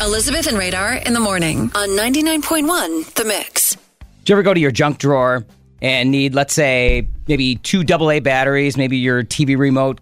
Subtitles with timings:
[0.00, 3.74] Elizabeth and Radar in the morning on 99.1 The Mix.
[4.24, 5.44] Do you ever go to your junk drawer
[5.82, 8.76] and need, let's say, maybe two AA batteries?
[8.76, 10.00] Maybe your TV remote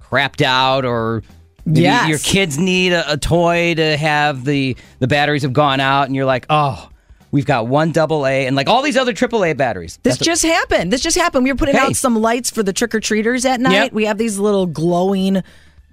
[0.00, 1.22] crapped out, or
[1.66, 2.08] maybe Yes.
[2.08, 6.16] your kids need a, a toy to have the the batteries have gone out, and
[6.16, 6.88] you're like, oh,
[7.30, 9.98] we've got one AA and like all these other AAA batteries.
[10.02, 10.90] This That's what- just happened.
[10.92, 11.44] This just happened.
[11.44, 11.82] We were putting Hey.
[11.82, 13.72] out some lights for the trick or treaters at night.
[13.72, 13.92] Yep.
[13.92, 15.42] We have these little glowing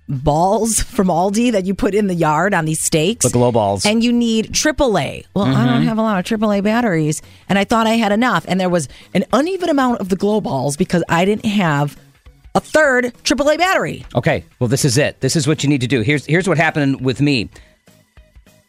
[0.07, 3.25] balls from Aldi that you put in the yard on these stakes.
[3.25, 3.85] The glow balls.
[3.85, 5.25] And you need AAA.
[5.33, 5.87] Well, I don't mm-hmm.
[5.87, 8.45] have a lot of AAA batteries, and I thought I had enough.
[8.47, 11.97] And there was an uneven amount of the glow balls because I didn't have
[12.53, 14.05] a third AAA battery.
[14.15, 15.19] Okay, well, this is it.
[15.19, 16.01] This is what you need to do.
[16.01, 17.49] Here's here's what happened with me.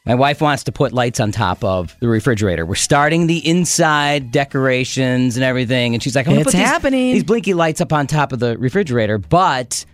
[0.04, 2.64] My wife wants to put lights on top of the refrigerator.
[2.64, 6.66] We're starting the inside decorations and everything, and she's like, "I'm gonna It's put these-
[6.66, 7.12] happening.
[7.14, 9.84] These, blinky lights up on top of the refrigerator, but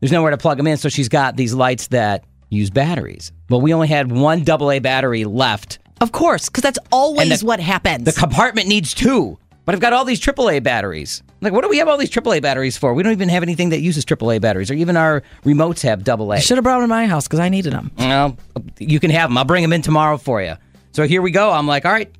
[0.00, 0.76] there's nowhere to plug them in.
[0.76, 3.32] So she's got these lights that use batteries.
[3.48, 5.78] Well, we only had one AA battery left.
[6.00, 8.04] Of course, because that's always the- what happens.
[8.04, 11.22] The compartment needs two, but I've got all these AAA batteries.
[11.42, 12.92] Like, what do we have all these AAA batteries for?
[12.94, 16.38] We don't even have anything that uses AAA batteries, or even our remotes have AA.
[16.40, 17.90] Should have brought them to my house because I needed them.
[17.98, 18.36] Well,
[18.78, 19.38] you can have them.
[19.38, 20.54] I'll bring them in tomorrow for you.
[20.92, 21.50] So here we go.
[21.52, 22.10] I'm like, all right,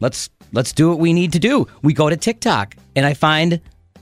[0.00, 1.66] let's let's do what we need to do.
[1.82, 3.60] We go to TikTok, and I find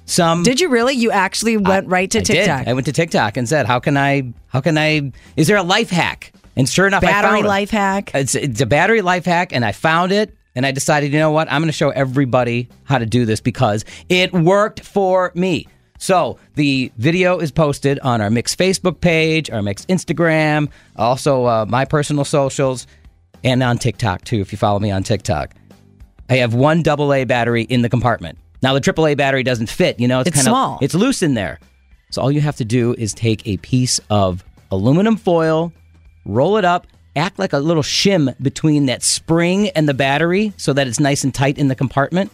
[0.09, 0.43] some.
[0.43, 0.95] Did you really?
[0.95, 2.33] You actually went right to I did.
[2.35, 2.67] TikTok.
[2.67, 4.33] I went to TikTok and said, how can I?
[4.49, 5.13] How can I?
[5.37, 6.33] Is there a life hack?
[6.57, 7.49] And sure enough, I Battery found it.
[7.49, 8.11] life hack.
[8.15, 11.31] It's, it's a battery life hack, and I found it, and I decided, you know
[11.31, 11.47] what?
[11.53, 15.69] I'm going to show everybody how to do this because it worked for me.
[16.01, 21.67] So the video is posted on our Mix Facebook page, our Mix Instagram, also uh,
[21.69, 22.89] my personal socials,
[23.45, 24.41] and on TikTok too.
[24.41, 25.55] If you follow me on TikTok,
[26.29, 28.39] I have one double A battery in the compartment.
[28.63, 30.01] Now the AAA battery doesn't fit.
[30.01, 30.77] You know, it's, It's kind small.
[30.77, 31.59] of it's loose in there.
[32.11, 35.73] So all you have to do is take a piece of aluminum foil,
[36.25, 36.87] roll it up,
[37.17, 41.25] act like a little shim between that spring and the battery so that it's nice
[41.25, 42.31] and tight in the compartment.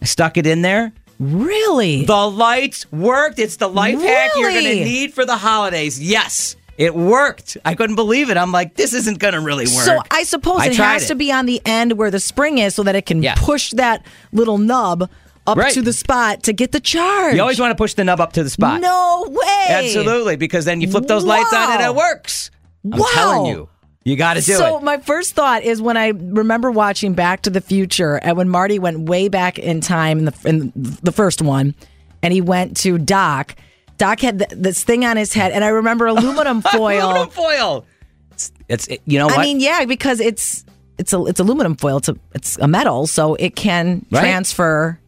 [0.00, 0.92] I stuck it in there.
[1.18, 2.04] really?
[2.04, 3.38] The lights worked.
[3.38, 6.00] It's the life hack you're going to need for the holidays.
[6.00, 7.56] Yes, it worked.
[7.64, 8.36] I couldn't believe it.
[8.36, 9.84] I'm like, this isn't going to really work.
[9.84, 12.74] So I suppose I it has to be on the end where the spring is
[12.74, 13.34] so that it can Yeah.
[13.36, 15.08] push that little nub
[15.46, 15.72] up Right.
[15.74, 17.34] to the spot to get the charge.
[17.34, 18.80] You always want to push the nub up to the spot.
[18.80, 19.66] No way.
[19.70, 22.50] Absolutely, because then you flip those lights on and it works.
[22.84, 23.06] I'm Wow.
[23.12, 23.68] telling you.
[24.04, 24.58] You got to do so it.
[24.58, 28.48] So my first thought is when I remember watching Back to the Future and when
[28.48, 31.76] Marty went way back in time in the, in the first one,
[32.20, 33.54] and he went to Doc.
[33.98, 37.04] Doc had th- this thing on his head, and I remember aluminum foil.
[37.10, 37.84] Aluminum foil.
[38.32, 39.38] It's, it's it- you know what?
[39.38, 40.64] I mean, yeah, because it's
[40.98, 41.98] it's a it's aluminum foil.
[41.98, 44.20] It's a it's a metal, so it can Right.
[44.20, 44.98] transfer.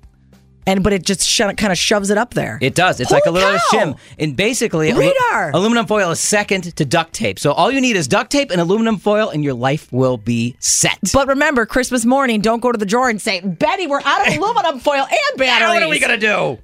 [0.67, 2.59] And but it just sho- kind of shoves it up there.
[2.63, 3.01] It does.
[3.01, 3.65] It's like a little cow!
[3.73, 3.99] shim.
[4.19, 5.51] And basically, alu- Radar!
[5.53, 7.39] aluminum foil is second to duct tape.
[7.39, 10.57] So all you need is duct tape and aluminum foil, and your life will be
[10.61, 10.99] set.
[11.13, 14.35] But remember, Christmas morning, don't go to the drawer and say, "Betty, we're out of
[14.39, 16.59] aluminum foil and batteries." Now what are we gonna do?